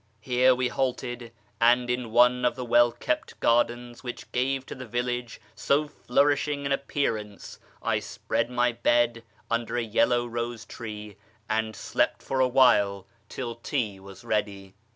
Here 0.21 0.55
we 0.55 0.67
halted; 0.69 1.31
and 1.59 1.87
in 1.87 2.09
one 2.09 2.43
of 2.43 2.55
the 2.55 2.65
well 2.65 2.91
kept 2.91 3.39
gardens 3.39 4.01
which 4.03 4.31
gave 4.31 4.65
to 4.65 4.73
the 4.73 4.87
village 4.87 5.39
so 5.53 5.87
flourishing 5.87 6.65
an 6.65 6.71
appearance 6.71 7.59
I 7.83 7.99
spread 7.99 8.49
my 8.49 8.71
bed 8.71 9.23
under 9.51 9.77
a 9.77 9.83
yellow 9.83 10.25
rose 10.25 10.65
tree, 10.65 11.17
and 11.47 11.75
slept 11.75 12.23
for 12.23 12.39
a 12.39 12.47
while 12.47 13.05
till 13.29 13.53
tea 13.53 13.99
was 13.99 14.23
ready. 14.23 14.73